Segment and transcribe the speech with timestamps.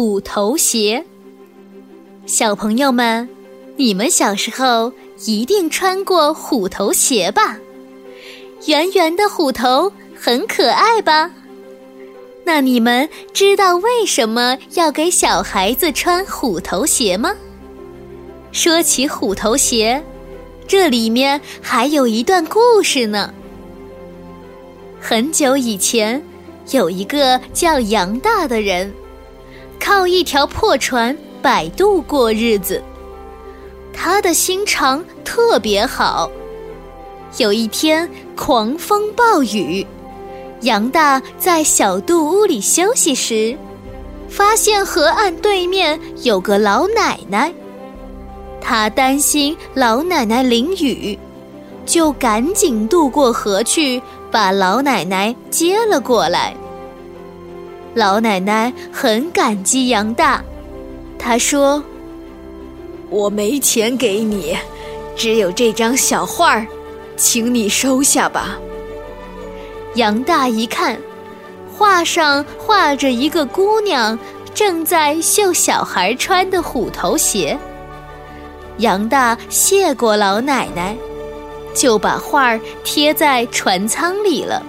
[0.00, 1.04] 虎头鞋。
[2.24, 3.28] 小朋友们，
[3.76, 4.90] 你们小时候
[5.26, 7.58] 一定穿过虎头鞋吧？
[8.64, 11.30] 圆圆的虎头很可爱吧？
[12.44, 17.34] 那你们知道为什么要给小孩子穿虎头鞋吗？
[18.52, 20.02] 说起虎头鞋，
[20.66, 23.34] 这里面还有一段故事呢。
[24.98, 26.22] 很久以前，
[26.70, 28.90] 有一个叫杨大的人，
[29.80, 32.80] 靠一条破船摆渡过日子。
[33.92, 36.30] 他的心肠特别好。
[37.38, 39.86] 有一天，狂风暴雨，
[40.60, 43.56] 杨大在小渡屋里休息时，
[44.28, 47.52] 发现河岸对面有个老奶奶。
[48.60, 51.18] 他担心老奶奶淋雨，
[51.86, 54.00] 就赶紧渡过河去。
[54.32, 56.54] 把老奶奶接了过来。
[57.94, 60.42] 老奶奶很感激杨大，
[61.18, 61.82] 她说
[63.10, 64.56] ：“我没钱给你，
[65.16, 66.66] 只有这张小画儿，
[67.16, 68.58] 请你收下吧。”
[69.96, 70.98] 杨大一看，
[71.76, 74.18] 画上画着一个姑娘
[74.54, 77.58] 正在绣小孩穿的虎头鞋。
[78.78, 80.96] 杨大谢过老奶奶。
[81.72, 84.60] 就把画儿贴在船舱里了。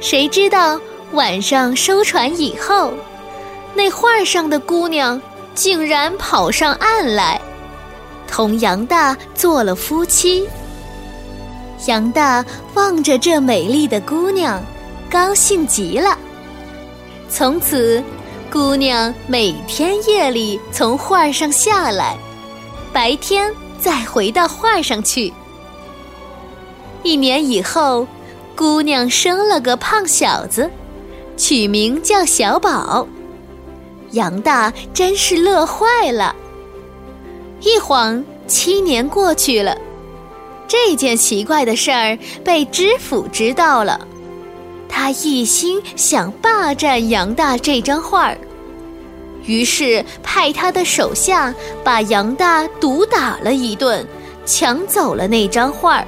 [0.00, 0.78] 谁知道
[1.14, 2.92] 晚上收船以后，
[3.72, 5.20] 那画上的姑娘
[5.54, 7.40] 竟然跑上岸来，
[8.26, 10.46] 同杨大做了夫妻。
[11.86, 14.60] 杨大望着这美丽的姑娘，
[15.08, 16.18] 高兴极了。
[17.28, 18.02] 从此，
[18.50, 22.16] 姑娘每天夜里从画上下来，
[22.92, 23.52] 白天。
[23.76, 25.30] 再回到画上去。
[27.02, 28.06] 一年以后，
[28.56, 30.70] 姑娘生了个胖小子，
[31.36, 33.06] 取名叫小宝。
[34.12, 36.34] 杨大真是乐坏了。
[37.60, 39.76] 一晃七年过去了，
[40.68, 44.06] 这件奇怪的事儿被知府知道了，
[44.88, 48.38] 他一心想霸占杨大这张画儿。
[49.46, 54.06] 于是派他的手下把杨大毒打了一顿，
[54.46, 56.06] 抢走了那张画儿。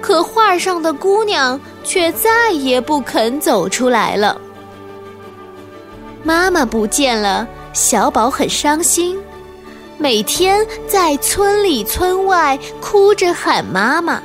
[0.00, 4.38] 可画上的姑娘却再也不肯走出来了。
[6.22, 9.18] 妈妈不见了，小宝很伤心，
[9.96, 14.20] 每天在村里村外哭着喊妈妈。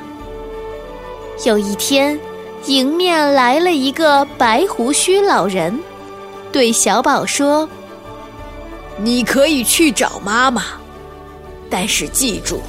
[1.46, 2.20] 有一天，
[2.66, 5.80] 迎面来了一个白胡须老人，
[6.52, 7.66] 对小宝说。
[8.98, 10.64] 你可以去找妈妈，
[11.70, 12.60] 但是记住，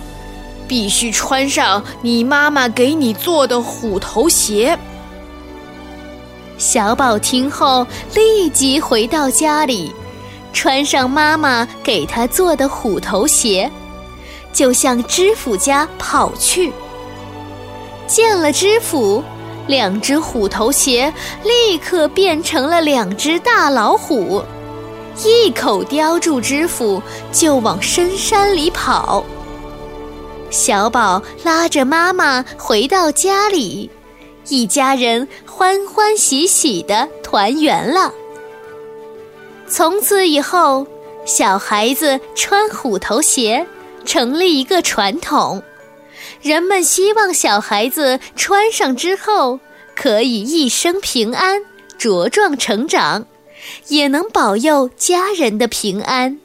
[0.67, 4.77] 必须穿上你妈妈给你做的虎头鞋。
[6.57, 9.91] 小宝听后立即回到家里，
[10.53, 13.69] 穿上妈妈给他做的虎头鞋，
[14.53, 16.71] 就向知府家跑去。
[18.07, 19.23] 见了知府，
[19.67, 24.43] 两只虎头鞋立刻变成了两只大老虎。
[25.23, 27.01] 一口叼住知府，
[27.31, 29.25] 就往深山里跑。
[30.49, 33.89] 小宝拉着妈妈回到家里，
[34.47, 38.13] 一家人欢欢喜喜的团圆了。
[39.67, 40.87] 从此以后，
[41.25, 43.65] 小孩子穿虎头鞋
[44.05, 45.61] 成了一个传统。
[46.41, 49.59] 人们希望小孩子穿上之后，
[49.95, 51.61] 可以一生平安，
[51.99, 53.25] 茁壮成长。
[53.87, 56.39] 也能保佑家人的平安。